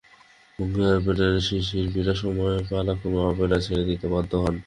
বঙ্গীয় 0.59 0.91
অপেরার 0.95 1.33
সেই 1.47 1.61
শিল্পীরা 1.67 2.13
সময়ের 2.21 2.61
পালাক্রমে 2.69 3.21
অপেরা 3.31 3.57
ছেড়ে 3.65 3.83
দিতে 3.89 4.05
বাধ্য 4.13 4.31
হন। 4.43 4.55